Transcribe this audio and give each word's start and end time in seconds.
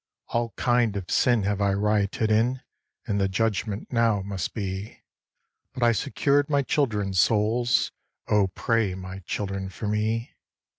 'All 0.29 0.49
kind 0.57 0.95
of 0.95 1.11
sin 1.11 1.43
have 1.43 1.61
I 1.61 1.73
rioted 1.73 2.31
in, 2.31 2.61
And 3.05 3.21
the 3.21 3.27
judgement 3.29 3.93
now 3.93 4.23
must 4.23 4.55
be, 4.55 5.03
But 5.73 5.83
I 5.83 5.91
secured 5.91 6.49
my 6.49 6.63
children's 6.63 7.19
souls, 7.19 7.91
Oh! 8.27 8.47
pray, 8.47 8.95
my 8.95 9.19
children, 9.27 9.69
for 9.69 9.87
me! 9.87 10.33